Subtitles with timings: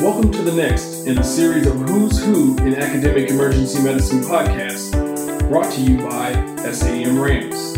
[0.00, 4.90] Welcome to the next in a series of Who's Who in Academic Emergency Medicine podcasts
[5.50, 6.32] brought to you by
[6.72, 7.76] SAEM Rams.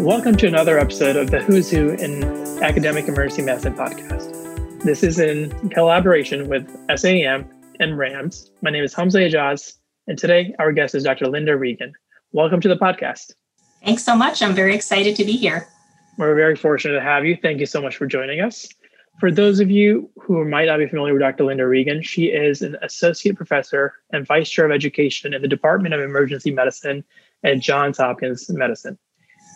[0.00, 2.24] Welcome to another episode of the Who's Who in
[2.62, 4.82] Academic Emergency Medicine podcast.
[4.82, 7.46] This is in collaboration with SAEM
[7.78, 8.50] and RAMS.
[8.62, 9.74] My name is Hamza Ajaz,
[10.06, 11.28] and today our guest is Dr.
[11.28, 11.92] Linda Regan.
[12.32, 13.34] Welcome to the podcast.
[13.84, 14.40] Thanks so much.
[14.40, 15.68] I'm very excited to be here.
[16.16, 17.36] We're very fortunate to have you.
[17.36, 18.66] Thank you so much for joining us.
[19.18, 21.44] For those of you who might not be familiar with Dr.
[21.44, 25.94] Linda Regan, she is an associate professor and vice chair of education in the Department
[25.94, 27.02] of Emergency Medicine
[27.42, 28.98] at Johns Hopkins Medicine.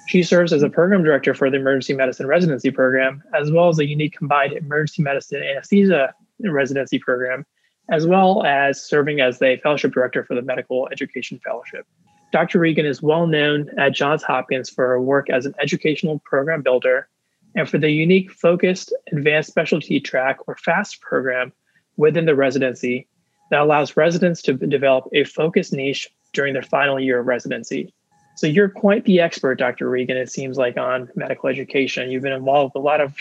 [0.09, 3.78] She serves as a program director for the Emergency Medicine Residency Program, as well as
[3.78, 7.45] a unique combined emergency medicine anesthesia residency program,
[7.90, 11.87] as well as serving as the fellowship director for the Medical Education Fellowship.
[12.32, 12.60] Dr.
[12.60, 17.09] Regan is well known at Johns Hopkins for her work as an educational program builder
[17.54, 21.52] and for the unique focused advanced specialty track or FAST program
[21.96, 23.07] within the residency
[23.51, 27.92] that allows residents to develop a focused niche during their final year of residency.
[28.37, 29.90] So you're quite the expert, Dr.
[29.90, 32.10] Regan, it seems like, on medical education.
[32.10, 33.15] You've been involved with a lot of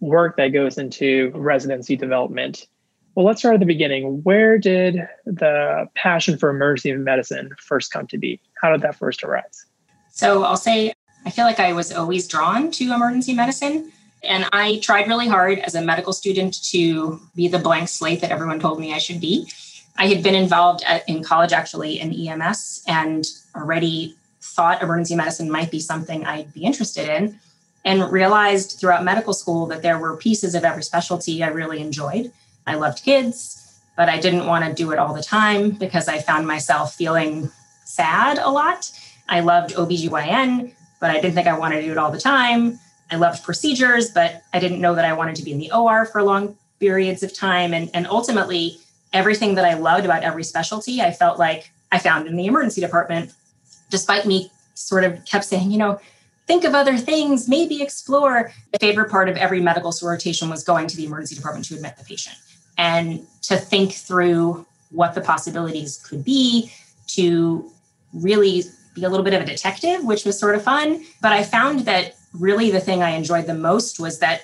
[0.00, 2.66] work that goes into residency development.
[3.14, 4.22] Well, let's start at the beginning.
[4.22, 8.40] Where did the passion for emergency medicine first come to be?
[8.60, 9.66] How did that first arise?
[10.10, 10.92] So I'll say
[11.24, 13.92] I feel like I was always drawn to emergency medicine.
[14.24, 18.30] And I tried really hard as a medical student to be the blank slate that
[18.30, 19.50] everyone told me I should be.
[19.96, 25.50] I had been involved at, in college actually in EMS and already thought emergency medicine
[25.50, 27.38] might be something I'd be interested in,
[27.84, 32.32] and realized throughout medical school that there were pieces of every specialty I really enjoyed.
[32.66, 36.18] I loved kids, but I didn't want to do it all the time because I
[36.18, 37.50] found myself feeling
[37.84, 38.90] sad a lot.
[39.28, 42.78] I loved OBGYN, but I didn't think I wanted to do it all the time.
[43.10, 46.06] I loved procedures, but I didn't know that I wanted to be in the OR
[46.06, 47.74] for long periods of time.
[47.74, 48.78] And, and ultimately,
[49.12, 52.80] everything that I loved about every specialty, I felt like I found in the emergency
[52.80, 53.34] department
[53.90, 56.00] despite me sort of kept saying, you know,
[56.46, 58.52] think of other things, maybe explore.
[58.72, 61.96] The favorite part of every medical rotation was going to the emergency department to admit
[61.96, 62.36] the patient
[62.78, 66.72] and to think through what the possibilities could be,
[67.08, 67.70] to
[68.12, 68.62] really
[68.94, 71.04] be a little bit of a detective, which was sort of fun.
[71.20, 74.42] But I found that really the thing I enjoyed the most was that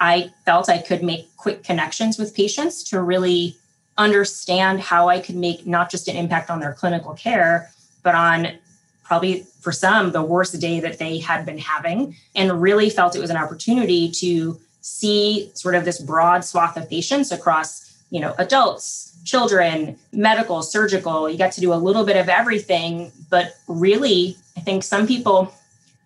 [0.00, 3.56] I felt I could make quick connections with patients to really
[3.98, 7.70] understand how I could make not just an impact on their clinical care,
[8.02, 8.58] but on
[9.04, 13.20] probably for some the worst day that they had been having and really felt it
[13.20, 18.34] was an opportunity to see sort of this broad swath of patients across you know
[18.38, 24.36] adults children medical surgical you get to do a little bit of everything but really
[24.56, 25.52] i think some people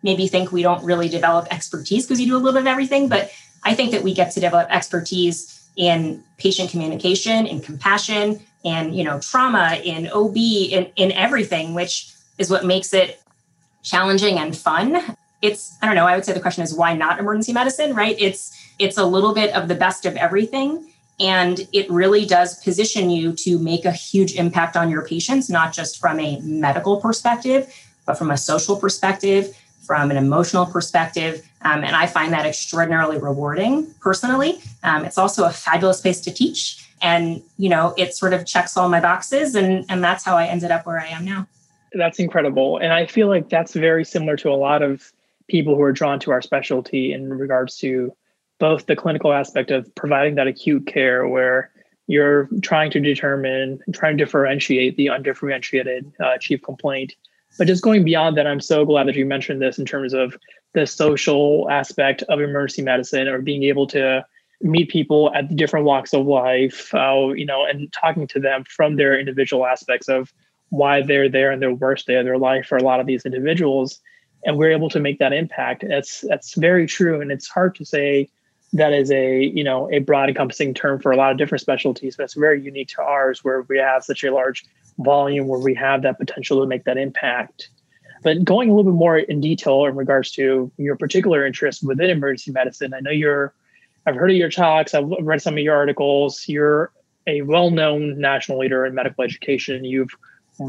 [0.02, 3.08] maybe think we don't really develop expertise because you do a little bit of everything
[3.08, 3.30] but
[3.64, 9.04] i think that we get to develop expertise in patient communication in compassion and you
[9.04, 13.20] know trauma in ob in, in everything which is what makes it
[13.82, 15.16] challenging and fun.
[15.42, 18.16] It's, I don't know, I would say the question is why not emergency medicine, right?
[18.18, 20.90] It's it's a little bit of the best of everything.
[21.20, 25.74] And it really does position you to make a huge impact on your patients, not
[25.74, 27.72] just from a medical perspective,
[28.06, 31.46] but from a social perspective, from an emotional perspective.
[31.62, 34.60] Um, and I find that extraordinarily rewarding personally.
[34.82, 36.88] Um, it's also a fabulous place to teach.
[37.02, 39.54] And, you know, it sort of checks all my boxes.
[39.54, 41.46] And, and that's how I ended up where I am now.
[41.92, 42.78] That's incredible.
[42.78, 45.12] And I feel like that's very similar to a lot of
[45.48, 48.14] people who are drawn to our specialty in regards to
[48.60, 51.70] both the clinical aspect of providing that acute care where
[52.06, 57.14] you're trying to determine, trying to differentiate the undifferentiated uh, chief complaint.
[57.58, 60.36] But just going beyond that, I'm so glad that you mentioned this in terms of
[60.72, 64.24] the social aspect of emergency medicine or being able to
[64.60, 68.96] meet people at different walks of life, uh, you know, and talking to them from
[68.96, 70.32] their individual aspects of
[70.68, 73.24] why they're there and their worst day of their life for a lot of these
[73.24, 74.00] individuals.
[74.44, 75.84] And we're able to make that impact.
[75.86, 77.20] That's that's very true.
[77.20, 78.28] And it's hard to say
[78.72, 82.16] that is a you know a broad encompassing term for a lot of different specialties
[82.16, 84.64] but it's very unique to ours where we have such a large
[84.98, 87.70] volume where we have that potential to make that impact
[88.22, 92.10] but going a little bit more in detail in regards to your particular interest within
[92.10, 93.54] emergency medicine i know you're
[94.06, 96.92] i've heard of your talks i've read some of your articles you're
[97.26, 100.14] a well-known national leader in medical education you've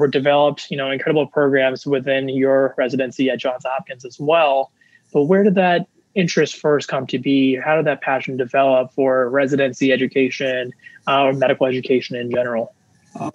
[0.09, 4.71] developed, you know, incredible programs within your residency at Johns Hopkins as well.
[5.13, 7.55] But where did that interest first come to be?
[7.55, 10.73] How did that passion develop for residency education
[11.07, 12.73] uh, or medical education in general?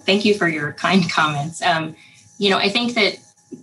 [0.00, 1.60] Thank you for your kind comments.
[1.62, 1.94] Um,
[2.38, 3.18] you know, I think that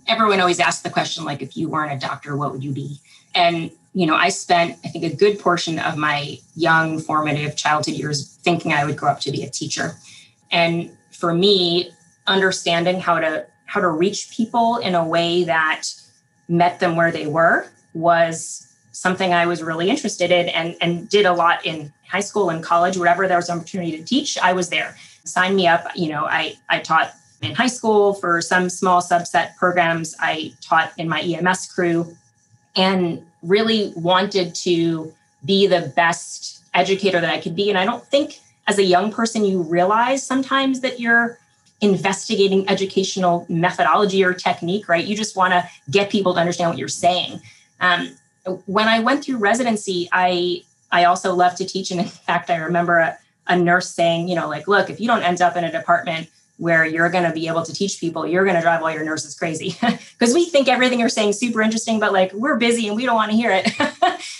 [0.06, 2.98] everyone always asks the question like if you weren't a doctor what would you be
[3.34, 7.94] and you know i spent i think a good portion of my young formative childhood
[7.94, 9.92] years thinking i would grow up to be a teacher
[10.50, 11.90] and for me
[12.26, 15.84] understanding how to how to reach people in a way that
[16.48, 18.63] met them where they were was
[18.94, 22.62] something i was really interested in and and did a lot in high school and
[22.62, 26.08] college wherever there was an opportunity to teach i was there sign me up you
[26.08, 27.14] know i i taught
[27.44, 30.14] in high school for some small subset programs.
[30.18, 32.16] I taught in my EMS crew
[32.76, 35.12] and really wanted to
[35.44, 37.68] be the best educator that I could be.
[37.68, 41.38] And I don't think as a young person you realize sometimes that you're
[41.80, 45.04] investigating educational methodology or technique, right?
[45.04, 47.40] You just want to get people to understand what you're saying.
[47.80, 48.16] Um,
[48.66, 50.62] when I went through residency, I
[50.92, 53.18] I also love to teach, and in fact, I remember a,
[53.48, 56.28] a nurse saying, you know, like, look, if you don't end up in a department
[56.58, 59.02] where you're going to be able to teach people, you're going to drive all your
[59.04, 59.76] nurses crazy
[60.18, 63.16] because we think everything you're saying super interesting, but like we're busy and we don't
[63.16, 63.72] want to hear it.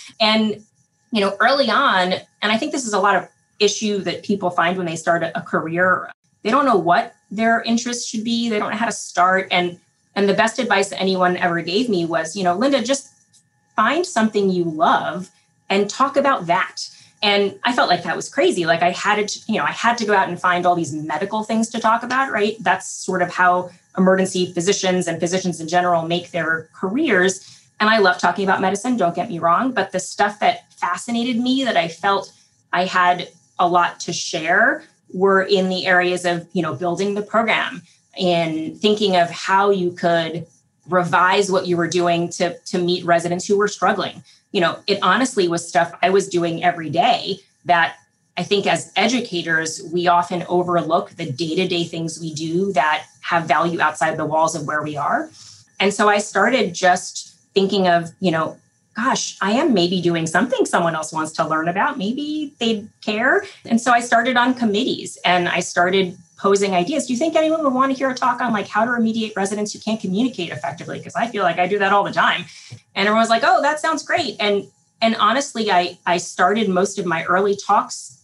[0.21, 0.63] and
[1.11, 3.27] you know, early on, and I think this is a lot of
[3.59, 6.09] issue that people find when they start a, a career.
[6.43, 8.49] They don't know what their interest should be.
[8.49, 9.47] They don't know how to start.
[9.51, 9.79] And
[10.15, 13.09] and the best advice that anyone ever gave me was, you know, Linda, just
[13.75, 15.31] find something you love
[15.69, 16.89] and talk about that.
[17.21, 18.65] And i felt like that was crazy.
[18.65, 20.93] Like i had to you know i had to go out and find all these
[20.93, 22.55] medical things to talk about right?
[22.59, 27.51] That's sort of how emergency physicians and physicians in general make their careers.
[27.79, 31.37] And i love talking about medicine don't get me wrong but the stuff that fascinated
[31.37, 32.31] me that i felt
[32.71, 33.27] i had
[33.59, 37.81] a lot to share were in the areas of you know building the program
[38.19, 40.47] and thinking of how you could
[40.89, 44.23] revise what you were doing to to meet residents who were struggling
[44.55, 47.97] you know, it honestly was stuff I was doing every day that
[48.37, 53.05] I think as educators, we often overlook the day to day things we do that
[53.19, 55.29] have value outside the walls of where we are.
[55.81, 58.57] And so I started just thinking of, you know,
[58.95, 61.97] gosh, I am maybe doing something someone else wants to learn about.
[61.97, 63.43] Maybe they'd care.
[63.65, 67.07] And so I started on committees and I started posing ideas.
[67.07, 69.35] Do you think anyone would want to hear a talk on like how to remediate
[69.35, 70.97] residents who can't communicate effectively?
[70.97, 72.45] Because I feel like I do that all the time.
[72.95, 74.35] And everyone was like, oh, that sounds great.
[74.39, 74.67] And
[75.01, 78.21] and honestly, I I started most of my early talks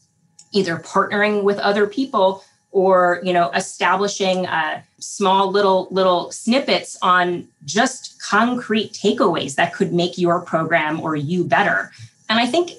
[0.52, 7.48] either partnering with other people or you know establishing uh, small little little snippets on
[7.66, 11.92] just concrete takeaways that could make your program or you better
[12.30, 12.72] and i think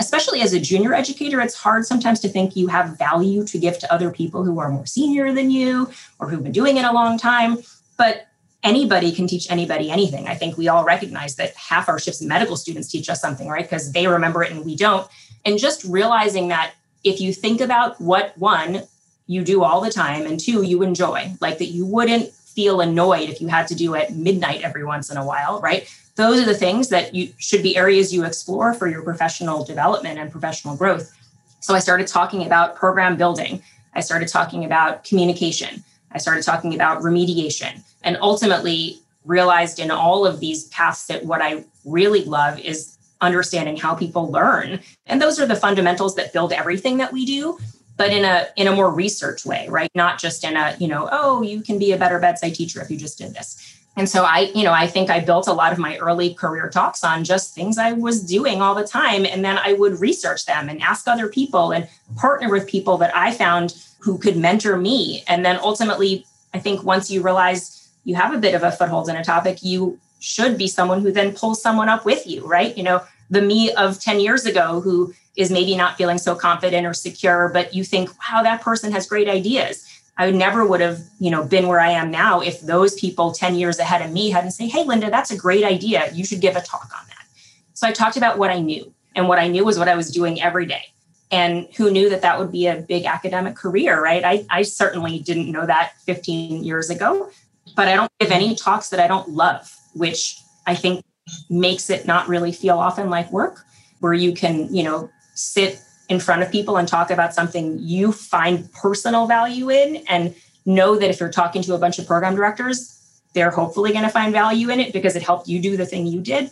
[0.00, 3.78] especially as a junior educator, it's hard sometimes to think you have value to give
[3.78, 6.92] to other people who are more senior than you or who've been doing it a
[6.92, 7.58] long time.
[7.96, 8.26] But
[8.64, 10.26] anybody can teach anybody anything.
[10.26, 13.64] I think we all recognize that half our shifts medical students teach us something, right?
[13.64, 15.08] Because they remember it and we don't.
[15.44, 16.72] And just realizing that
[17.04, 18.82] if you think about what one,
[19.26, 23.28] you do all the time, and two, you enjoy, like that you wouldn't feel annoyed
[23.28, 25.88] if you had to do it midnight every once in a while, right?
[26.16, 30.18] those are the things that you should be areas you explore for your professional development
[30.18, 31.12] and professional growth.
[31.60, 33.62] So I started talking about program building.
[33.94, 35.82] I started talking about communication.
[36.12, 41.42] I started talking about remediation and ultimately realized in all of these paths that what
[41.42, 44.80] I really love is understanding how people learn.
[45.06, 47.58] And those are the fundamentals that build everything that we do
[47.96, 51.08] but in a in a more research way right not just in a you know
[51.12, 54.24] oh you can be a better bedside teacher if you just did this and so
[54.24, 57.22] I, you know, I think I built a lot of my early career talks on
[57.22, 59.24] just things I was doing all the time.
[59.24, 63.14] And then I would research them and ask other people and partner with people that
[63.14, 65.22] I found who could mentor me.
[65.28, 69.08] And then ultimately, I think once you realize you have a bit of a foothold
[69.08, 72.76] in a topic, you should be someone who then pulls someone up with you, right?
[72.76, 76.86] You know, the me of 10 years ago who is maybe not feeling so confident
[76.86, 79.84] or secure, but you think, wow, that person has great ideas
[80.16, 83.56] I never would have, you know, been where I am now if those people 10
[83.56, 86.10] years ahead of me hadn't say, "Hey, Linda, that's a great idea.
[86.12, 87.26] You should give a talk on that."
[87.72, 90.10] So I talked about what I knew, and what I knew was what I was
[90.10, 90.84] doing every day.
[91.32, 94.22] And who knew that that would be a big academic career, right?
[94.24, 97.28] I, I certainly didn't know that 15 years ago,
[97.74, 101.04] but I don't give any talks that I don't love, which I think
[101.50, 103.64] makes it not really feel often like work,
[103.98, 108.12] where you can, you know, sit in front of people and talk about something you
[108.12, 110.34] find personal value in and
[110.66, 112.94] know that if you're talking to a bunch of program directors
[113.34, 116.06] they're hopefully going to find value in it because it helped you do the thing
[116.06, 116.50] you did.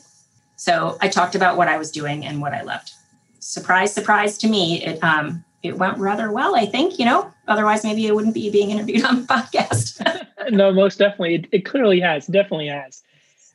[0.57, 2.93] So i talked about what i was doing and what i loved.
[3.39, 7.33] Surprise surprise to me it um it went rather well i think you know?
[7.49, 10.27] Otherwise maybe it wouldn't be being interviewed on the podcast.
[10.51, 11.37] No most definitely.
[11.37, 13.05] It, it clearly has definitely has.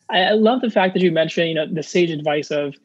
[0.10, 2.76] I, I love the fact that you mentioned you know the sage advice of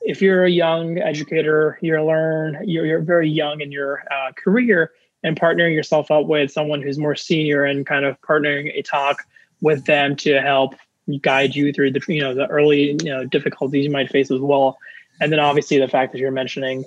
[0.00, 4.92] if you're a young educator, you're learn, you're, you're very young in your uh, career
[5.22, 9.24] and partnering yourself up with someone who's more senior and kind of partnering a talk
[9.60, 10.74] with them to help
[11.22, 14.40] guide you through the you know the early you know difficulties you might face as
[14.40, 14.78] well.
[15.20, 16.84] And then obviously the fact that you're mentioning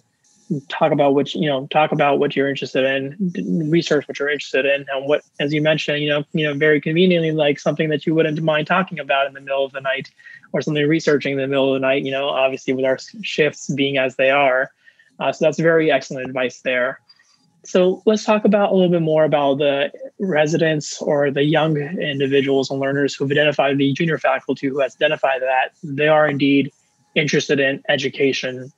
[0.70, 4.66] talk about what you know talk about what you're interested in research what you're interested
[4.66, 8.06] in and what as you mentioned you know you know very conveniently like something that
[8.06, 10.10] you wouldn't mind talking about in the middle of the night
[10.52, 13.74] or something researching in the middle of the night you know obviously with our shifts
[13.74, 14.72] being as they are.
[15.20, 17.00] Uh, so that's very excellent advice there.
[17.66, 22.70] So let's talk about a little bit more about the residents or the young individuals
[22.70, 26.74] and learners who've identified the junior faculty who has identified that they are indeed
[27.16, 28.72] interested in education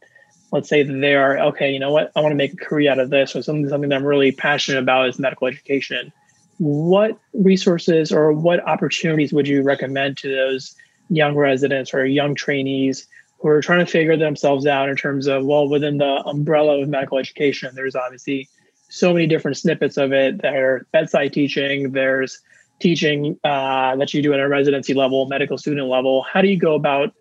[0.52, 3.00] let's say they are okay you know what i want to make a career out
[3.00, 6.12] of this or something something that i'm really passionate about is medical education.
[6.58, 10.74] What resources or what opportunities would you recommend to those
[11.10, 13.08] young residents or young trainees
[13.40, 16.88] who are trying to figure themselves out in terms of well within the umbrella of
[16.88, 18.48] medical education there's obviously
[18.88, 20.42] so many different snippets of it.
[20.42, 22.40] That are bedside teaching there's
[22.80, 26.24] teaching uh, that you do at a residency level medical student level.
[26.24, 27.14] How do you go about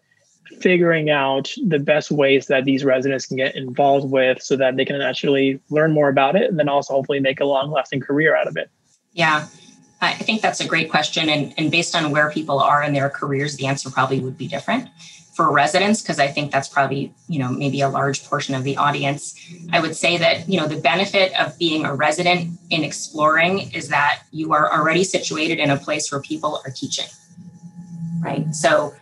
[0.61, 4.85] figuring out the best ways that these residents can get involved with so that they
[4.85, 8.37] can actually learn more about it and then also hopefully make a long lasting career
[8.37, 8.71] out of it?
[9.13, 9.47] Yeah,
[10.01, 11.29] I think that's a great question.
[11.29, 14.47] And, and based on where people are in their careers, the answer probably would be
[14.47, 14.89] different.
[15.35, 18.77] For residents, because I think that's probably, you know, maybe a large portion of the
[18.77, 19.35] audience,
[19.73, 23.89] I would say that, you know, the benefit of being a resident in exploring is
[23.89, 27.07] that you are already situated in a place where people are teaching,
[28.21, 28.55] right?
[28.55, 28.95] So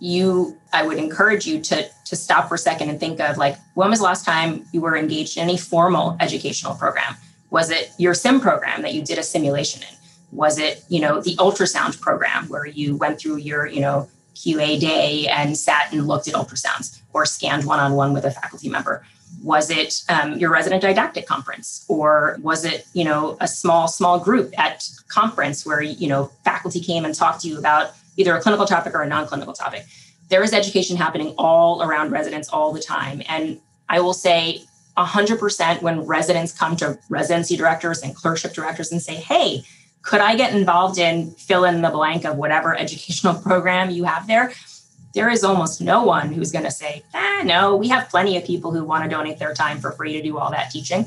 [0.00, 3.56] you i would encourage you to to stop for a second and think of like
[3.74, 7.16] when was the last time you were engaged in any formal educational program?
[7.50, 9.94] Was it your sim program that you did a simulation in?
[10.32, 14.80] Was it you know the ultrasound program where you went through your you know qa
[14.80, 19.04] day and sat and looked at ultrasounds or scanned one-on-one with a faculty member?
[19.42, 21.84] Was it um, your resident didactic conference?
[21.88, 26.80] Or was it you know a small small group at conference where you know faculty
[26.80, 29.86] came and talked to you about either a clinical topic or a non-clinical topic.
[30.28, 33.22] There is education happening all around residents all the time.
[33.28, 34.64] And I will say
[34.98, 39.62] 100% when residents come to residency directors and clerkship directors and say, hey,
[40.02, 44.26] could I get involved in fill in the blank of whatever educational program you have
[44.26, 44.52] there?
[45.14, 48.44] There is almost no one who's going to say, ah, no, we have plenty of
[48.44, 51.06] people who want to donate their time for free to do all that teaching.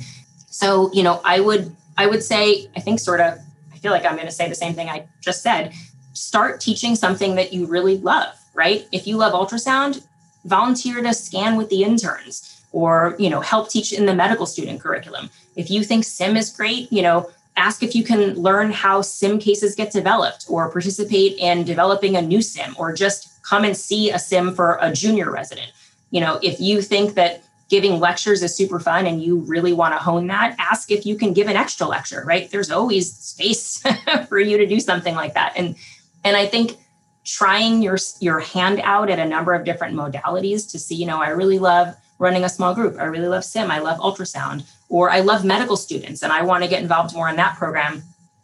[0.49, 3.37] So, you know, I would, I would say, I think sort of,
[3.71, 5.71] I feel like I'm going to say the same thing I just said
[6.13, 8.87] start teaching something that you really love, right?
[8.91, 10.03] If you love ultrasound,
[10.45, 14.81] volunteer to scan with the interns or, you know, help teach in the medical student
[14.81, 15.29] curriculum.
[15.55, 19.39] If you think sim is great, you know, ask if you can learn how sim
[19.39, 24.11] cases get developed or participate in developing a new sim or just come and see
[24.11, 25.71] a sim for a junior resident.
[26.11, 29.93] You know, if you think that giving lectures is super fun and you really want
[29.93, 32.51] to hone that, ask if you can give an extra lecture, right?
[32.51, 33.81] There's always space
[34.27, 35.53] for you to do something like that.
[35.55, 35.75] And
[36.23, 36.77] and I think
[37.23, 41.21] trying your your hand out at a number of different modalities to see, you know,
[41.21, 42.97] I really love running a small group.
[42.99, 43.71] I really love sim.
[43.71, 47.29] I love ultrasound, or I love medical students, and I want to get involved more
[47.29, 48.03] in that program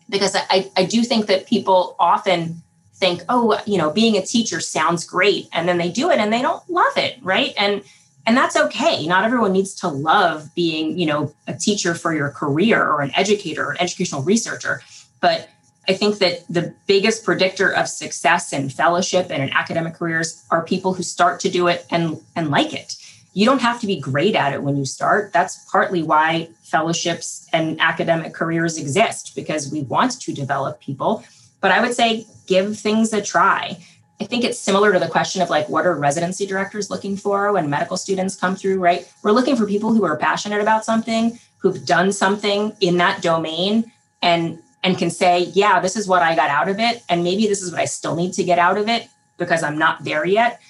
[0.10, 2.62] because I, I do think that people often
[2.96, 6.32] think, oh, you know, being a teacher sounds great, and then they do it and
[6.34, 7.54] they don't love it, right?
[7.58, 7.84] And
[8.26, 9.08] and that's okay.
[9.08, 13.12] Not everyone needs to love being, you know, a teacher for your career or an
[13.16, 14.82] educator or an educational researcher,
[15.22, 15.48] but
[15.88, 20.64] I think that the biggest predictor of success in fellowship and in academic careers are
[20.64, 22.96] people who start to do it and, and like it.
[23.34, 25.32] You don't have to be great at it when you start.
[25.32, 31.24] That's partly why fellowships and academic careers exist because we want to develop people.
[31.62, 33.78] But I would say give things a try.
[34.20, 37.54] I think it's similar to the question of like, what are residency directors looking for
[37.54, 39.08] when medical students come through, right?
[39.22, 43.92] We're looking for people who are passionate about something, who've done something in that domain,
[44.22, 47.04] and and can say, yeah, this is what I got out of it.
[47.10, 49.78] And maybe this is what I still need to get out of it because I'm
[49.78, 50.62] not there yet.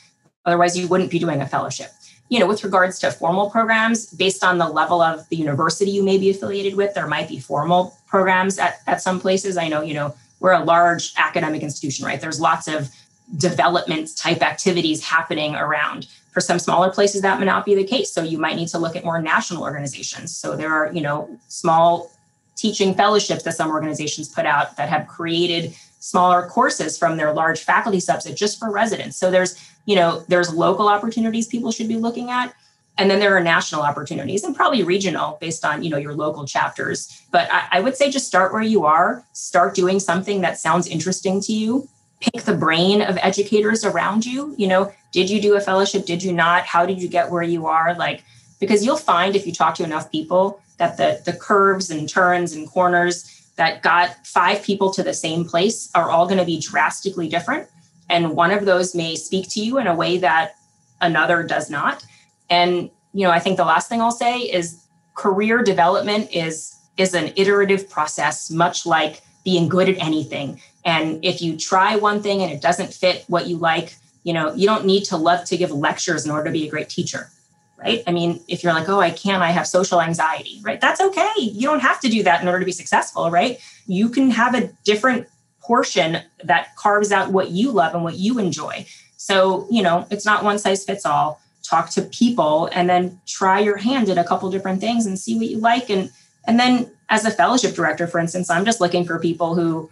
[0.44, 1.92] Otherwise, you wouldn't be doing a fellowship.
[2.30, 6.02] You know, with regards to formal programs, based on the level of the university you
[6.02, 9.56] may be affiliated with, there might be formal programs at, at some places.
[9.56, 12.20] I know, you know, we're a large academic institution, right?
[12.20, 12.90] There's lots of
[13.36, 16.08] development type activities happening around.
[16.32, 18.12] For some smaller places, that may not be the case.
[18.12, 20.36] So you might need to look at more national organizations.
[20.36, 22.12] So there are, you know, small
[22.58, 27.62] teaching fellowships that some organizations put out that have created smaller courses from their large
[27.62, 29.18] faculty subset just for residents.
[29.18, 32.54] So there's, you know, there's local opportunities people should be looking at.
[33.00, 36.46] And then there are national opportunities and probably regional based on, you know, your local
[36.46, 37.22] chapters.
[37.32, 40.88] But I, I would say just start where you are, start doing something that sounds
[40.88, 41.88] interesting to you.
[42.20, 44.56] Pick the brain of educators around you.
[44.58, 46.06] You know, did you do a fellowship?
[46.06, 46.64] Did you not?
[46.66, 47.94] How did you get where you are?
[47.94, 48.24] Like,
[48.60, 52.54] because you'll find if you talk to enough people that the, the curves and turns
[52.54, 56.60] and corners that got five people to the same place are all going to be
[56.60, 57.68] drastically different.
[58.10, 60.56] And one of those may speak to you in a way that
[61.02, 62.06] another does not.
[62.50, 64.84] And, you know, I think the last thing I'll say is
[65.16, 70.60] career development is is an iterative process, much like being good at anything.
[70.84, 74.52] And if you try one thing and it doesn't fit what you like, you know,
[74.56, 77.30] you don't need to love to give lectures in order to be a great teacher
[77.78, 78.04] right?
[78.08, 80.82] I mean, if you're like, oh, I can't, I have social anxiety, right?
[80.82, 81.32] That's okay.
[81.38, 83.60] You don't have to do that in order to be successful, right?
[83.86, 85.28] You can have a different
[85.62, 88.86] portion that carves out what you love and what you enjoy.
[89.18, 91.42] So, you know, it's not one size fits all.
[91.64, 95.38] Talk to people and then try your hand at a couple different things and see
[95.38, 95.90] what you like.
[95.90, 96.10] And
[96.46, 99.90] and then as a fellowship director, for instance, I'm just looking for people who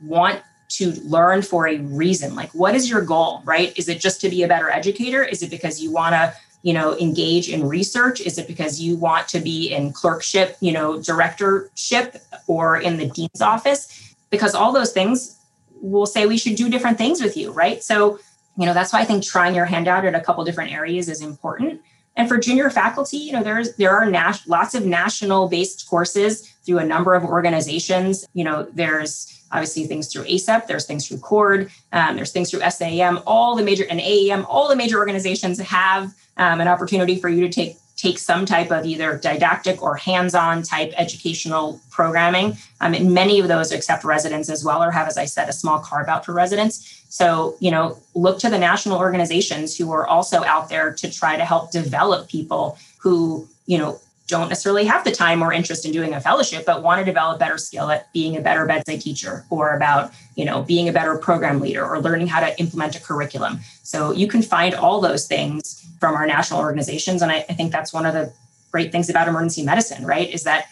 [0.00, 2.36] want to learn for a reason.
[2.36, 3.76] Like, what is your goal, right?
[3.76, 5.22] Is it just to be a better educator?
[5.24, 6.32] Is it because you want to
[6.62, 8.20] you know engage in research?
[8.20, 13.08] Is it because you want to be in clerkship you know directorship or in the
[13.08, 14.14] dean's office?
[14.30, 15.38] Because all those things
[15.80, 17.82] will say we should do different things with you right?
[17.82, 18.18] So
[18.58, 21.08] you know that's why i think trying your hand out at a couple different areas
[21.08, 21.80] is important.
[22.18, 26.48] And for junior faculty you know there's there are nas- lots of national based courses
[26.64, 28.26] through a number of organizations.
[28.34, 32.68] You know there's obviously things through ACEP, there's things through CORD, um, there's things through
[32.68, 37.28] SAM, all the major and AEM, all the major organizations have um, an opportunity for
[37.28, 42.56] you to take take some type of either didactic or hands-on type educational programming.
[42.80, 45.52] Um, and many of those accept residents as well, or have, as I said, a
[45.52, 47.04] small carve out for residents.
[47.08, 51.36] So, you know, look to the national organizations who are also out there to try
[51.36, 55.92] to help develop people who, you know, don't necessarily have the time or interest in
[55.92, 59.44] doing a fellowship but want to develop better skill at being a better bedside teacher
[59.50, 63.00] or about you know being a better program leader or learning how to implement a
[63.00, 63.60] curriculum.
[63.82, 67.72] So you can find all those things from our national organizations and I, I think
[67.72, 68.32] that's one of the
[68.72, 70.66] great things about emergency medicine right is that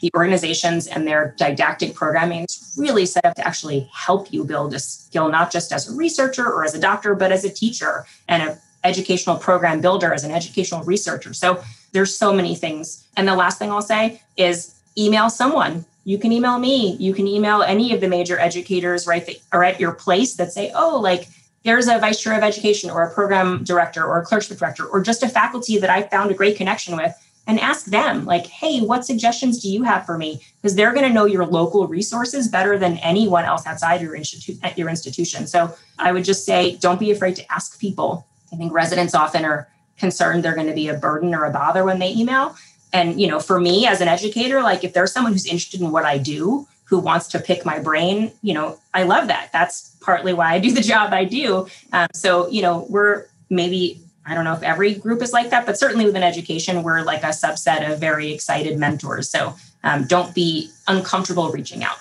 [0.00, 4.72] the organizations and their didactic programming is really set up to actually help you build
[4.72, 8.06] a skill not just as a researcher or as a doctor but as a teacher
[8.28, 11.34] and an educational program builder as an educational researcher.
[11.34, 13.06] So there's so many things.
[13.16, 15.84] And the last thing I'll say is email someone.
[16.04, 16.96] You can email me.
[16.96, 20.52] You can email any of the major educators, right, that are at your place that
[20.52, 21.28] say, oh, like
[21.64, 25.02] there's a vice chair of education or a program director or a clerkship director or
[25.02, 27.14] just a faculty that I found a great connection with
[27.46, 31.06] and ask them like hey what suggestions do you have for me because they're going
[31.06, 35.46] to know your local resources better than anyone else outside your institute at your institution
[35.46, 39.44] so i would just say don't be afraid to ask people i think residents often
[39.44, 39.68] are
[40.00, 42.56] concerned they're going to be a burden or a bother when they email.
[42.92, 45.92] And, you know, for me as an educator, like if there's someone who's interested in
[45.92, 49.50] what I do, who wants to pick my brain, you know, I love that.
[49.52, 51.68] That's partly why I do the job I do.
[51.92, 55.66] Um, so, you know, we're maybe, I don't know if every group is like that,
[55.66, 59.30] but certainly within education, we're like a subset of very excited mentors.
[59.30, 61.96] So um, don't be uncomfortable reaching out.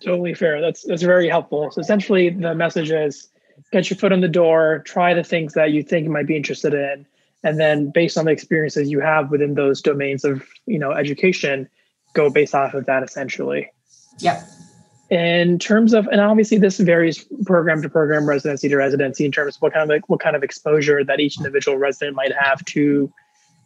[0.00, 0.60] Totally fair.
[0.60, 1.70] That's that's very helpful.
[1.70, 3.28] So essentially, the message is
[3.72, 6.36] get your foot in the door, try the things that you think you might be
[6.36, 7.06] interested in,
[7.44, 11.68] and then based on the experiences you have within those domains of you know education
[12.14, 13.70] go based off of that essentially.
[14.18, 14.44] Yeah
[15.10, 19.56] in terms of and obviously this varies program to program residency to residency in terms
[19.56, 23.12] of what kind of what kind of exposure that each individual resident might have to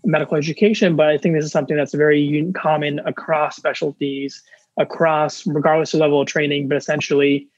[0.04, 4.42] medical education but i think this is something that's very common across specialties
[4.78, 7.48] across regardless of level of training but essentially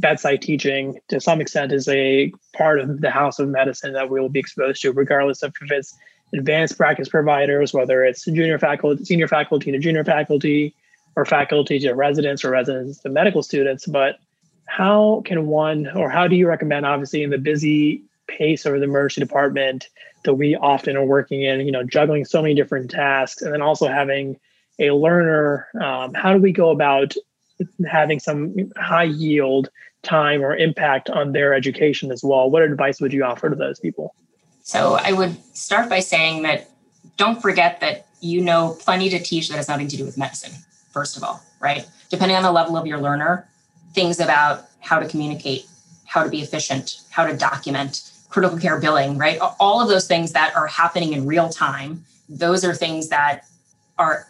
[0.00, 4.20] bedside teaching to some extent is a part of the house of medicine that we
[4.20, 5.96] will be exposed to, regardless of if it's
[6.32, 10.74] advanced practice providers, whether it's junior faculty, senior faculty to junior faculty,
[11.16, 13.86] or faculty to residents or residents to medical students.
[13.86, 14.18] But
[14.66, 18.84] how can one, or how do you recommend, obviously, in the busy pace of the
[18.84, 19.88] emergency department
[20.24, 23.60] that we often are working in, you know, juggling so many different tasks, and then
[23.60, 24.38] also having
[24.78, 27.14] a learner, um, how do we go about
[27.90, 29.68] having some high yield
[30.02, 32.50] time or impact on their education as well.
[32.50, 34.14] What advice would you offer to those people?
[34.62, 36.70] So I would start by saying that
[37.16, 40.52] don't forget that you know plenty to teach that has nothing to do with medicine,
[40.90, 41.88] first of all, right?
[42.08, 43.48] Depending on the level of your learner,
[43.94, 45.66] things about how to communicate,
[46.06, 49.38] how to be efficient, how to document, critical care billing, right?
[49.58, 53.44] All of those things that are happening in real time, those are things that
[53.98, 54.26] are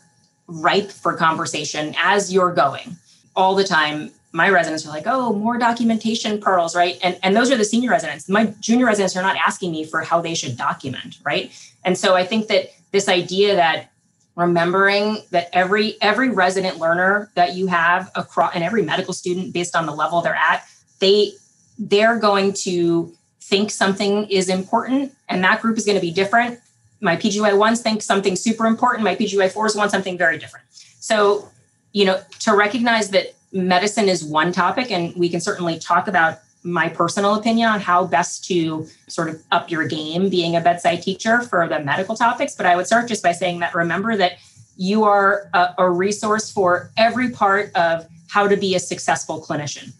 [0.47, 2.97] ripe for conversation as you're going
[3.37, 6.99] all the time my residents are like, oh, more documentation pearls, right?
[7.03, 8.29] And, and those are the senior residents.
[8.29, 11.51] My junior residents are not asking me for how they should document, right?
[11.85, 13.90] And so I think that this idea that
[14.37, 19.75] remembering that every every resident learner that you have across and every medical student based
[19.75, 20.64] on the level they're at,
[21.01, 21.33] they
[21.79, 26.61] they're going to think something is important and that group is going to be different.
[27.01, 29.03] My PGY ones think something super important.
[29.03, 30.66] My PGY fours want something very different.
[31.01, 31.49] So,
[31.93, 36.39] you know, to recognize that medicine is one topic, and we can certainly talk about
[36.63, 41.03] my personal opinion on how best to sort of up your game being a bedside
[41.03, 42.55] teacher for the medical topics.
[42.55, 44.33] But I would start just by saying that remember that
[44.77, 49.93] you are a, a resource for every part of how to be a successful clinician,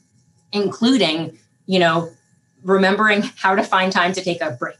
[0.53, 1.37] including,
[1.67, 2.11] you know,
[2.63, 4.79] remembering how to find time to take a break,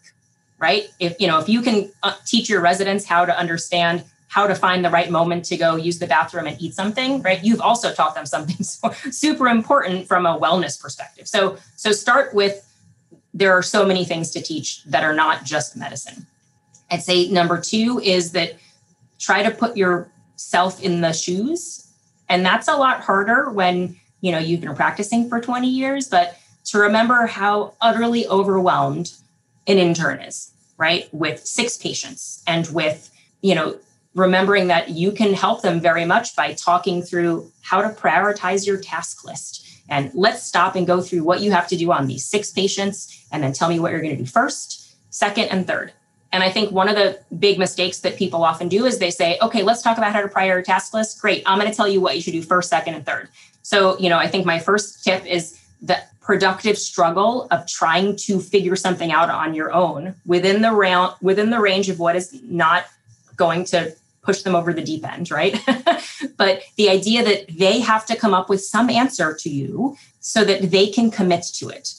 [0.59, 0.85] right?
[1.01, 4.55] If, you know, if you can uh, teach your residents how to understand how to
[4.55, 7.45] find the right moment to go use the bathroom and eat something right?
[7.45, 8.65] You've also taught them something
[9.13, 11.29] super important from a wellness perspective.
[11.29, 12.67] So so start with
[13.35, 16.27] there are so many things to teach that are not just medicine.
[16.91, 18.57] I'd say number two is that
[19.19, 21.87] try to put yourself in the shoes
[22.29, 26.37] and that's a lot harder when you know you've been practicing for 20 years but
[26.65, 29.13] to remember how utterly overwhelmed
[29.67, 31.13] an intern is right?
[31.13, 33.11] With six patients and with
[33.43, 33.79] you know
[34.15, 38.79] remembering that you can help them very much by talking through how to prioritize your
[38.79, 39.67] task list.
[39.89, 43.27] And let's stop and go through what you have to do on these six patients
[43.33, 45.93] and then tell me what you're going to do first, second, and third.
[46.33, 49.37] And I think one of the big mistakes that people often do is they say,
[49.43, 51.21] okay, let's talk about how to prioritize task list.
[51.21, 51.43] Great.
[51.45, 53.29] I'm going to tell you what you should do first, second, and third.
[53.63, 58.39] So, you know, I think my first tip is the productive struggle of trying to
[58.39, 62.41] figure something out on your own within the round within the range of what is
[62.45, 62.85] not
[63.37, 63.93] going to
[64.23, 65.59] push them over the deep end, right?
[66.37, 70.45] but the idea that they have to come up with some answer to you so
[70.45, 71.95] that they can commit to it.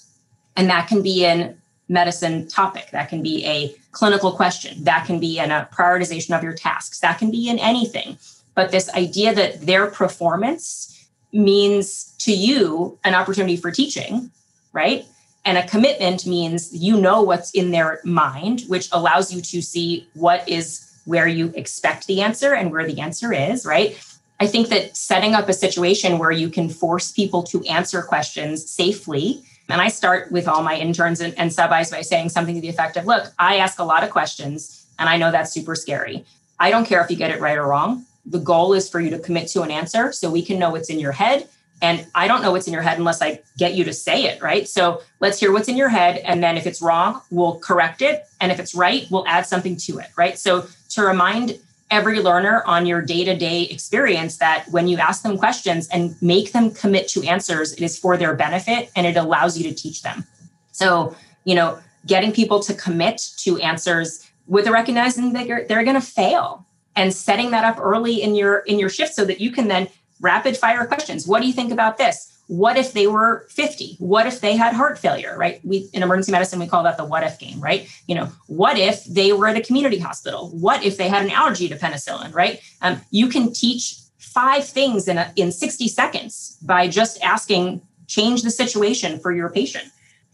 [0.56, 1.58] And that can be in
[1.90, 6.44] medicine topic, that can be a clinical question, that can be in a prioritization of
[6.44, 8.18] your tasks, that can be in anything.
[8.56, 14.32] But this idea that their performance means to you an opportunity for teaching,
[14.74, 15.06] right?
[15.44, 20.08] And a commitment means you know what's in their mind, which allows you to see
[20.14, 24.00] what is where you expect the answer and where the answer is, right?
[24.40, 28.70] I think that setting up a situation where you can force people to answer questions
[28.70, 29.44] safely.
[29.70, 32.70] And I start with all my interns and, and sub-Is by saying something to the
[32.70, 36.26] effect of, look, I ask a lot of questions and I know that's super scary.
[36.60, 38.06] I don't care if you get it right or wrong.
[38.26, 40.90] The goal is for you to commit to an answer so we can know what's
[40.90, 41.48] in your head
[41.82, 44.42] and I don't know what's in your head unless I get you to say it,
[44.42, 44.68] right?
[44.68, 46.18] So let's hear what's in your head.
[46.18, 48.26] And then if it's wrong, we'll correct it.
[48.40, 50.38] And if it's right, we'll add something to it, right?
[50.38, 55.24] So to remind every learner on your day to day experience that when you ask
[55.24, 59.18] them questions and make them commit to answers, it is for their benefit and it
[59.18, 60.26] allows you to teach them.
[60.72, 66.00] So, you know, getting people to commit to answers with recognizing that they're, they're going
[66.00, 69.52] to fail and setting that up early in your in your shift so that you
[69.52, 69.88] can then
[70.20, 71.28] rapid fire questions.
[71.28, 72.31] What do you think about this?
[72.52, 73.96] What if they were 50?
[74.00, 75.62] What if they had heart failure, right?
[75.64, 77.88] We in emergency medicine we call that the what if game, right?
[78.08, 80.50] You know, what if they were at a community hospital?
[80.50, 82.60] What if they had an allergy to penicillin, right?
[82.82, 88.42] Um, you can teach five things in a, in 60 seconds by just asking change
[88.42, 89.86] the situation for your patient.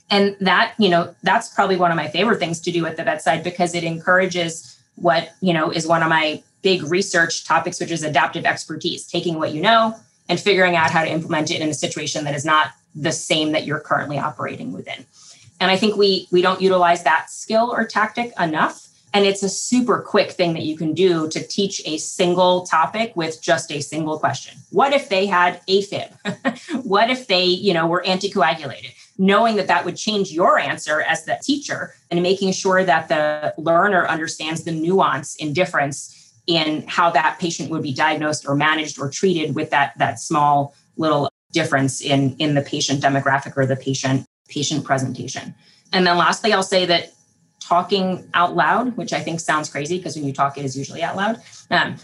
[0.10, 3.04] And that, you know, that's probably one of my favorite things to do at the
[3.04, 7.92] bedside because it encourages what, you know, is one of my big research topics, which
[7.92, 9.96] is adaptive expertise, taking what you know
[10.30, 13.52] and figuring out how to implement it in a situation that is not the same
[13.52, 15.06] that you're currently operating within.
[15.60, 18.84] And I think we we don't utilize that skill or tactic enough.
[19.14, 23.16] And it's a super quick thing that you can do to teach a single topic
[23.16, 24.58] with just a single question.
[24.70, 26.12] What if they had AFib?
[26.84, 28.94] what if they, you know, were anticoagulated?
[29.18, 33.54] Knowing that that would change your answer as the teacher and making sure that the
[33.58, 36.17] learner understands the nuance in difference
[36.48, 40.74] in how that patient would be diagnosed or managed or treated with that that small
[40.96, 45.54] little difference in in the patient demographic or the patient patient presentation.
[45.94, 47.14] And then lastly i'll say that
[47.60, 51.04] talking out loud which i think sounds crazy because when you talk it is usually
[51.04, 51.96] out loud um,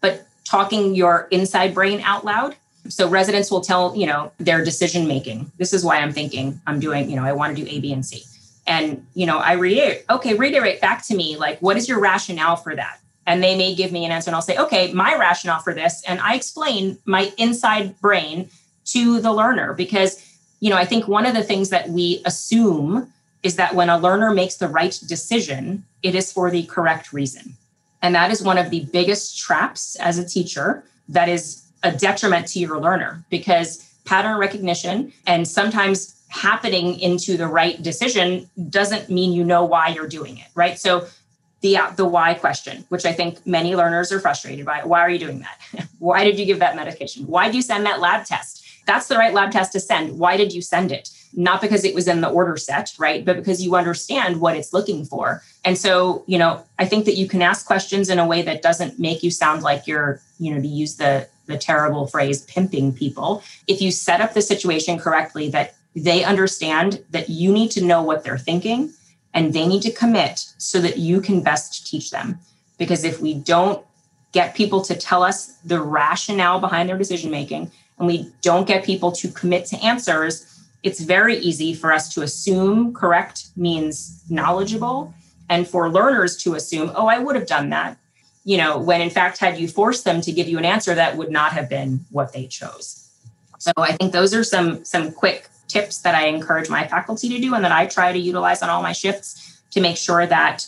[0.00, 2.56] but talking your inside brain out loud.
[2.88, 6.78] So residents will tell you know their decision making this is why i'm thinking i'm
[6.80, 8.22] doing you know i want to do a b and c.
[8.66, 12.56] And you know i reiterate okay reiterate back to me like what is your rationale
[12.56, 15.60] for that and they may give me an answer and I'll say, okay, my rationale
[15.60, 16.02] for this.
[16.06, 18.50] And I explain my inside brain
[18.86, 20.22] to the learner because,
[20.60, 23.98] you know, I think one of the things that we assume is that when a
[23.98, 27.54] learner makes the right decision, it is for the correct reason.
[28.02, 32.46] And that is one of the biggest traps as a teacher that is a detriment
[32.48, 39.32] to your learner because pattern recognition and sometimes happening into the right decision doesn't mean
[39.32, 40.78] you know why you're doing it, right?
[40.78, 41.06] So
[41.64, 44.84] the uh, the why question, which I think many learners are frustrated by.
[44.84, 45.88] Why are you doing that?
[45.98, 47.26] why did you give that medication?
[47.26, 48.62] Why did you send that lab test?
[48.86, 50.18] That's the right lab test to send.
[50.18, 51.08] Why did you send it?
[51.32, 53.24] Not because it was in the order set, right?
[53.24, 55.42] But because you understand what it's looking for.
[55.64, 58.60] And so, you know, I think that you can ask questions in a way that
[58.60, 62.92] doesn't make you sound like you're, you know, to use the the terrible phrase pimping
[62.92, 63.42] people.
[63.66, 68.02] If you set up the situation correctly, that they understand that you need to know
[68.02, 68.92] what they're thinking
[69.34, 72.38] and they need to commit so that you can best teach them.
[72.78, 73.84] Because if we don't
[74.32, 78.84] get people to tell us the rationale behind their decision making and we don't get
[78.84, 85.12] people to commit to answers, it's very easy for us to assume correct means knowledgeable
[85.48, 87.98] and for learners to assume, oh, I would have done that.
[88.44, 91.16] You know, when in fact, had you forced them to give you an answer, that
[91.16, 93.08] would not have been what they chose.
[93.58, 97.40] So I think those are some some quick tips that I encourage my faculty to
[97.40, 100.66] do and that I try to utilize on all my shifts to make sure that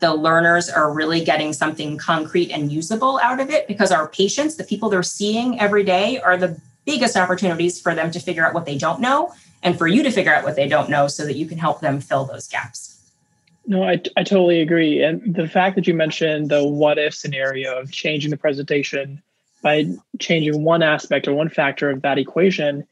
[0.00, 4.56] the learners are really getting something concrete and usable out of it because our patients,
[4.56, 8.54] the people they're seeing every day, are the biggest opportunities for them to figure out
[8.54, 9.32] what they don't know
[9.62, 11.80] and for you to figure out what they don't know so that you can help
[11.80, 12.92] them fill those gaps.
[13.66, 15.02] No, I, I totally agree.
[15.02, 19.20] And the fact that you mentioned the what if scenario of changing the presentation
[19.62, 19.86] by
[20.20, 22.86] changing one aspect or one factor of that equation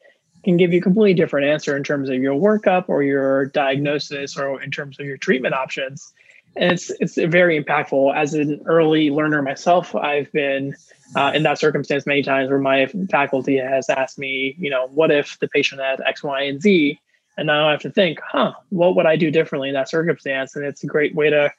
[0.45, 4.37] can give you a completely different answer in terms of your workup or your diagnosis
[4.37, 6.13] or in terms of your treatment options.
[6.57, 8.15] And it's it's very impactful.
[8.15, 10.77] As an early learner myself, I've been
[11.17, 15.11] uh, in that circumstance many times where my faculty has asked me, you know, what
[15.11, 17.01] if the patient had X, Y, and Z?
[17.37, 20.55] And now I have to think, huh, what would I do differently in that circumstance?
[20.55, 21.53] And it's a great way to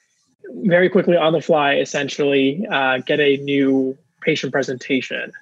[0.63, 5.33] very quickly on the fly, essentially, uh, get a new patient presentation.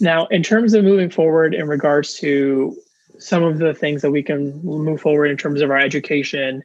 [0.00, 2.76] Now, in terms of moving forward in regards to
[3.18, 6.62] some of the things that we can move forward in terms of our education,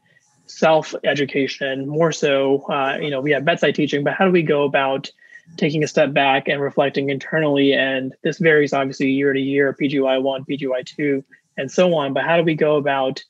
[0.48, 4.44] self education, more so, uh, you know, we have bedside teaching, but how do we
[4.44, 5.10] go about
[5.58, 7.74] taking a step back and reflecting internally?
[7.74, 11.24] And this varies obviously year to year, PGY one, PGY two,
[11.58, 12.14] and so on.
[12.14, 13.24] But how do we go about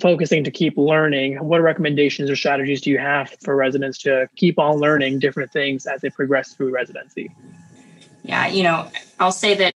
[0.00, 1.36] focusing to keep learning?
[1.36, 5.86] What recommendations or strategies do you have for residents to keep on learning different things
[5.86, 7.30] as they progress through residency?
[8.22, 9.74] Yeah, you know, I'll say that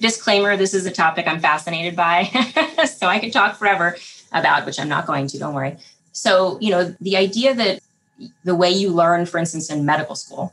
[0.00, 2.24] disclaimer this is a topic I'm fascinated by.
[2.86, 3.96] so I could talk forever
[4.32, 5.76] about, which I'm not going to, don't worry.
[6.12, 7.80] So, you know, the idea that
[8.44, 10.52] the way you learn, for instance, in medical school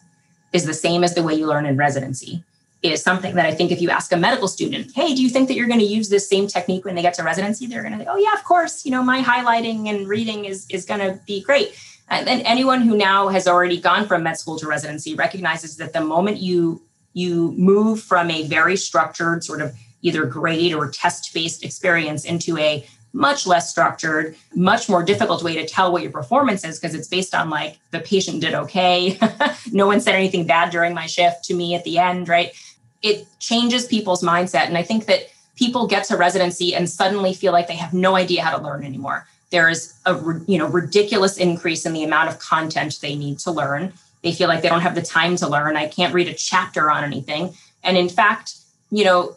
[0.51, 2.43] is the same as the way you learn in residency
[2.83, 5.47] is something that I think if you ask a medical student, hey, do you think
[5.47, 7.65] that you're going to use this same technique when they get to residency?
[7.65, 8.85] They're going to say, oh, yeah, of course.
[8.85, 11.73] You know, my highlighting and reading is, is going to be great.
[12.09, 15.93] And then anyone who now has already gone from med school to residency recognizes that
[15.93, 16.81] the moment you
[17.13, 22.57] you move from a very structured sort of either grade or test based experience into
[22.57, 26.95] a much less structured, much more difficult way to tell what your performance is because
[26.95, 29.17] it's based on like the patient did okay.
[29.71, 32.53] no one said anything bad during my shift to me at the end, right?
[33.03, 34.65] it changes people's mindset.
[34.65, 38.15] And I think that people get to residency and suddenly feel like they have no
[38.15, 39.27] idea how to learn anymore.
[39.51, 40.15] There is a
[40.47, 43.93] you know ridiculous increase in the amount of content they need to learn.
[44.23, 45.75] They feel like they don't have the time to learn.
[45.75, 47.53] I can't read a chapter on anything.
[47.83, 48.55] And in fact,
[48.89, 49.35] you know,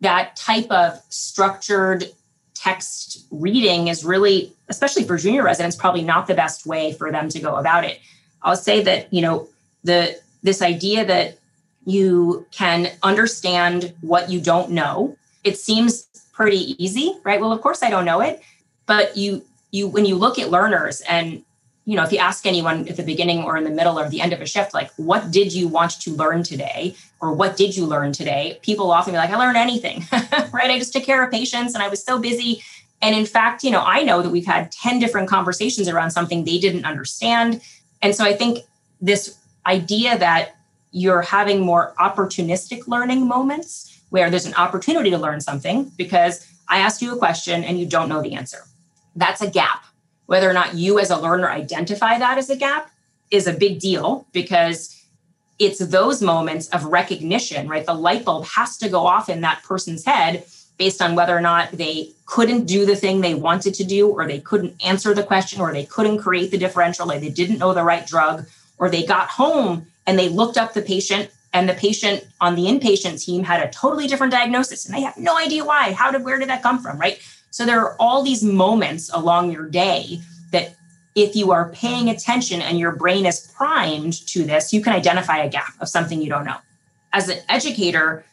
[0.00, 2.04] that type of structured
[2.54, 7.28] text reading is really, especially for junior residents, probably not the best way for them
[7.30, 8.00] to go about it.
[8.42, 9.48] I'll say that, you know,
[9.84, 11.38] the this idea that
[11.84, 15.16] you can understand what you don't know.
[15.44, 17.40] It seems pretty easy, right?
[17.40, 18.42] Well, of course I don't know it,
[18.86, 21.44] but you you when you look at learners and
[21.84, 24.20] you know, if you ask anyone at the beginning or in the middle or the
[24.20, 26.94] end of a shift, like, what did you want to learn today?
[27.20, 28.60] Or what did you learn today?
[28.62, 30.04] People often be like, I learned anything,
[30.52, 30.70] right?
[30.70, 32.62] I just took care of patients and I was so busy.
[33.00, 36.44] And in fact, you know, I know that we've had 10 different conversations around something
[36.44, 37.60] they didn't understand.
[38.00, 38.60] And so I think
[39.00, 40.56] this idea that
[40.92, 46.78] you're having more opportunistic learning moments where there's an opportunity to learn something because I
[46.78, 48.58] asked you a question and you don't know the answer.
[49.16, 49.84] That's a gap.
[50.26, 52.90] Whether or not you as a learner identify that as a gap
[53.30, 55.02] is a big deal because
[55.58, 57.86] it's those moments of recognition, right?
[57.86, 60.44] The light bulb has to go off in that person's head
[60.78, 64.26] based on whether or not they couldn't do the thing they wanted to do, or
[64.26, 67.74] they couldn't answer the question, or they couldn't create the differential, or they didn't know
[67.74, 68.46] the right drug,
[68.78, 72.64] or they got home and they looked up the patient and the patient on the
[72.64, 76.24] inpatient team had a totally different diagnosis and they have no idea why how did
[76.24, 77.20] where did that come from right
[77.52, 80.74] so there are all these moments along your day that
[81.14, 85.38] if you are paying attention and your brain is primed to this you can identify
[85.38, 86.58] a gap of something you don't know
[87.12, 88.24] as an educator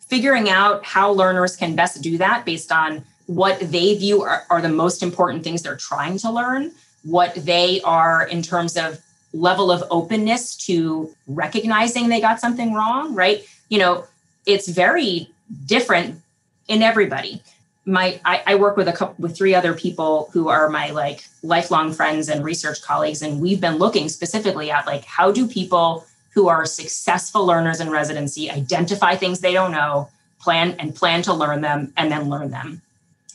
[0.00, 4.60] figuring out how learners can best do that based on what they view are, are
[4.60, 6.72] the most important things they're trying to learn
[7.02, 9.00] what they are in terms of
[9.32, 13.44] level of openness to recognizing they got something wrong, right?
[13.68, 14.04] You know,
[14.46, 15.30] it's very
[15.66, 16.20] different
[16.68, 17.42] in everybody.
[17.84, 21.24] My I, I work with a couple with three other people who are my like
[21.42, 26.06] lifelong friends and research colleagues, and we've been looking specifically at like how do people
[26.34, 30.08] who are successful learners in residency identify things they don't know,
[30.40, 32.80] plan and plan to learn them, and then learn them.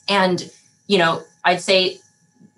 [0.10, 0.50] And,
[0.88, 2.00] you know, I'd say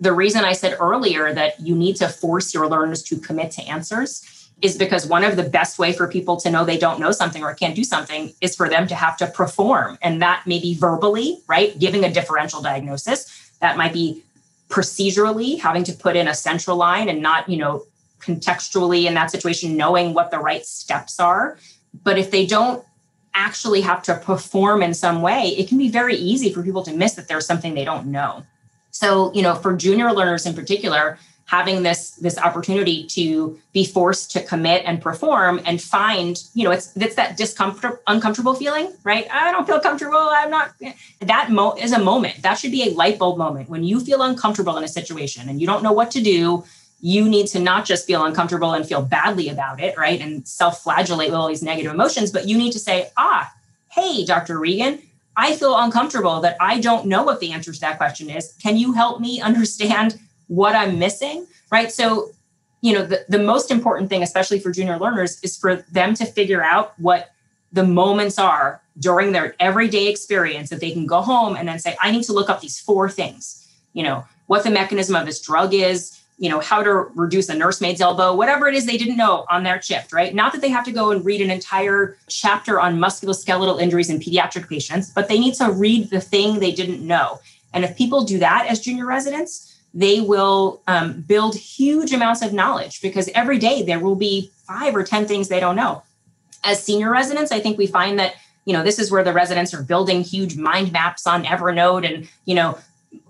[0.00, 3.62] the reason I said earlier that you need to force your learners to commit to
[3.62, 7.12] answers is because one of the best way for people to know they don't know
[7.12, 9.98] something or can't do something is for them to have to perform.
[10.02, 11.78] And that may be verbally right?
[11.78, 13.50] Giving a differential diagnosis.
[13.60, 14.22] That might be
[14.68, 17.84] procedurally having to put in a central line and not you know
[18.20, 21.58] contextually in that situation knowing what the right steps are.
[22.04, 22.84] But if they don't
[23.34, 26.92] actually have to perform in some way it can be very easy for people to
[26.92, 28.44] miss that there's something they don't know.
[28.90, 31.18] So you know for junior learners in particular
[31.50, 36.70] having this this opportunity to be forced to commit and perform and find you know
[36.70, 39.26] it's it's that discomfort uncomfortable feeling right?
[39.32, 40.28] I don't feel comfortable.
[40.40, 40.72] I'm not
[41.20, 42.42] that mo- is a moment.
[42.42, 43.68] That should be a light bulb moment.
[43.68, 46.64] When you feel uncomfortable in a situation and you don't know what to do
[47.02, 51.30] you need to not just feel uncomfortable and feel badly about it right and self-flagellate
[51.30, 53.50] with all these negative emotions but you need to say ah
[53.88, 55.00] hey dr regan
[55.36, 58.52] I feel uncomfortable that I don't know what the answer to that question is.
[58.64, 60.18] Can you help me understand
[60.50, 61.92] what I'm missing, right?
[61.92, 62.32] So,
[62.80, 66.26] you know, the, the most important thing, especially for junior learners, is for them to
[66.26, 67.30] figure out what
[67.72, 71.96] the moments are during their everyday experience that they can go home and then say,
[72.02, 75.40] I need to look up these four things, you know, what the mechanism of this
[75.40, 79.16] drug is, you know, how to reduce a nursemaid's elbow, whatever it is they didn't
[79.16, 80.34] know on their shift, right?
[80.34, 84.18] Not that they have to go and read an entire chapter on musculoskeletal injuries in
[84.18, 87.38] pediatric patients, but they need to read the thing they didn't know.
[87.72, 92.52] And if people do that as junior residents, they will um, build huge amounts of
[92.52, 96.02] knowledge because every day there will be five or 10 things they don't know.
[96.62, 99.74] As senior residents, I think we find that, you know, this is where the residents
[99.74, 102.78] are building huge mind maps on Evernote and, you know,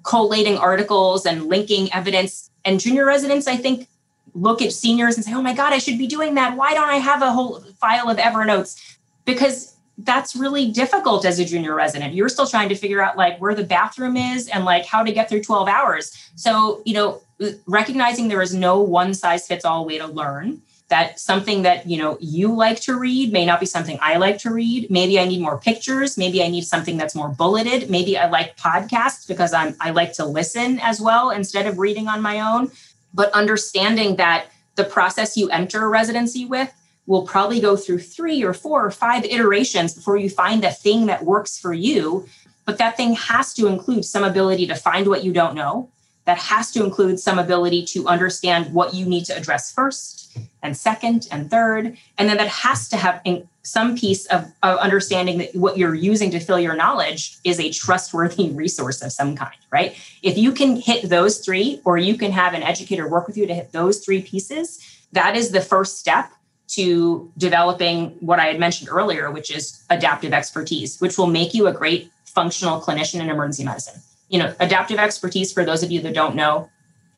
[0.02, 2.50] collating articles and linking evidence.
[2.64, 3.88] And junior residents, I think,
[4.34, 6.56] look at seniors and say, oh my God, I should be doing that.
[6.56, 8.96] Why don't I have a whole file of Evernotes?
[9.24, 12.14] Because that's really difficult as a junior resident.
[12.14, 15.12] You're still trying to figure out like where the bathroom is and like how to
[15.12, 16.30] get through 12 hours.
[16.36, 20.62] So, you know, uh, recognizing there is no one size fits all way to learn
[20.88, 24.38] that something that you know you like to read may not be something i like
[24.38, 28.18] to read maybe i need more pictures maybe i need something that's more bulleted maybe
[28.18, 32.20] i like podcasts because i'm i like to listen as well instead of reading on
[32.20, 32.70] my own
[33.14, 36.72] but understanding that the process you enter residency with
[37.10, 41.06] will probably go through three or four or five iterations before you find the thing
[41.06, 42.24] that works for you.
[42.64, 45.90] But that thing has to include some ability to find what you don't know.
[46.26, 50.76] That has to include some ability to understand what you need to address first and
[50.76, 51.96] second and third.
[52.16, 53.20] And then that has to have
[53.64, 57.72] some piece of, of understanding that what you're using to fill your knowledge is a
[57.72, 59.96] trustworthy resource of some kind, right?
[60.22, 63.48] If you can hit those three, or you can have an educator work with you
[63.48, 64.78] to hit those three pieces,
[65.10, 66.30] that is the first step
[66.74, 71.66] to developing what I had mentioned earlier, which is adaptive expertise, which will make you
[71.66, 74.00] a great functional clinician in emergency medicine.
[74.28, 76.70] You know, adaptive expertise, for those of you that don't know,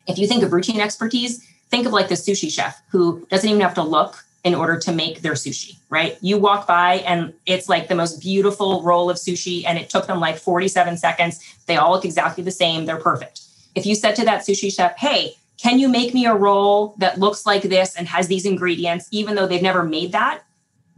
[0.07, 3.61] if you think of routine expertise, think of like the sushi chef who doesn't even
[3.61, 6.19] have to look in order to make their sushi, right?
[6.21, 10.07] You walk by and it's like the most beautiful roll of sushi, and it took
[10.07, 11.41] them like 47 seconds.
[11.67, 13.43] They all look exactly the same, they're perfect.
[13.75, 17.21] If you said to that sushi chef, hey, can you make me a roll that
[17.21, 20.43] looks like this and has these ingredients, even though they've never made that?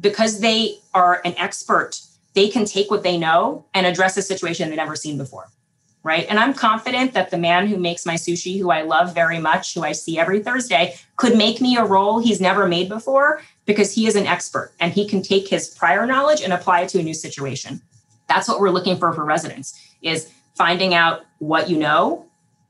[0.01, 2.01] Because they are an expert,
[2.33, 5.51] they can take what they know and address a situation they've never seen before.
[6.03, 6.27] Right.
[6.31, 9.75] And I'm confident that the man who makes my sushi, who I love very much,
[9.75, 13.95] who I see every Thursday, could make me a roll he's never made before because
[13.95, 17.01] he is an expert and he can take his prior knowledge and apply it to
[17.01, 17.83] a new situation.
[18.29, 22.24] That's what we're looking for for residents is finding out what you know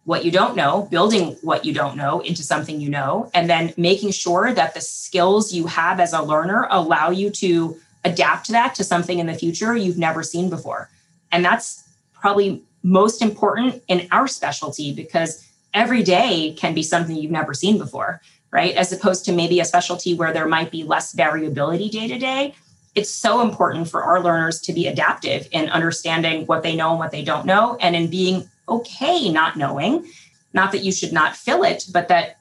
[0.05, 3.73] what you don't know, building what you don't know into something you know, and then
[3.77, 8.75] making sure that the skills you have as a learner allow you to adapt that
[8.75, 10.91] to something in the future you've never seen before.
[11.33, 17.31] And that's probably most important in our specialty because every day can be something you've
[17.33, 18.77] never seen before, right?
[18.77, 22.55] As opposed to maybe a specialty where there might be less variability day to day.
[22.95, 26.99] It's so important for our learners to be adaptive in understanding what they know and
[26.99, 30.07] what they don't know and in being okay not knowing.
[30.53, 32.39] Not that you should not fill it, but that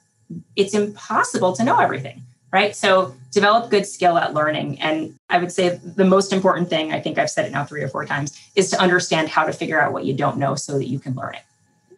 [0.56, 2.22] it's impossible to know everything,
[2.52, 2.74] right?
[2.74, 4.80] So develop good skill at learning.
[4.80, 7.82] And I would say the most important thing, I think I've said it now three
[7.82, 10.78] or four times, is to understand how to figure out what you don't know so
[10.78, 11.42] that you can learn it.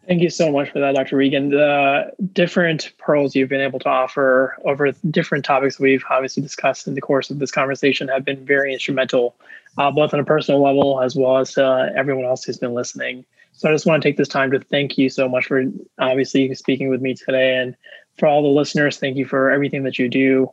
[0.06, 1.16] Thank you so much for that, Dr.
[1.16, 1.50] Regan.
[1.50, 6.94] The different pearls you've been able to offer over different topics we've obviously discussed in
[6.94, 9.34] the course of this conversation have been very instrumental,
[9.78, 13.24] uh, both on a personal level as well as uh, everyone else who's been listening.
[13.56, 15.64] So I just want to take this time to thank you so much for
[15.98, 17.56] obviously speaking with me today.
[17.56, 17.74] And
[18.18, 20.50] for all the listeners, thank you for everything that you do.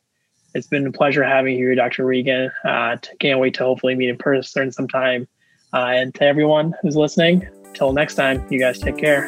[0.56, 2.06] It's been a pleasure having you here, Dr.
[2.06, 2.52] Regan.
[2.64, 5.28] Uh, can't wait to hopefully meet in person sometime.
[5.74, 9.28] Uh, and to everyone who's listening, till next time, you guys take care.